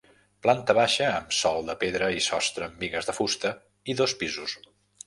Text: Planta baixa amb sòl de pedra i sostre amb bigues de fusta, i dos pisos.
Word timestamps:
Planta 0.45 0.75
baixa 0.77 1.09
amb 1.09 1.35
sòl 1.41 1.69
de 1.69 1.75
pedra 1.85 2.09
i 2.17 2.25
sostre 2.31 2.71
amb 2.71 2.83
bigues 2.87 3.13
de 3.13 3.17
fusta, 3.21 3.57
i 3.95 4.01
dos 4.03 4.19
pisos. 4.25 4.63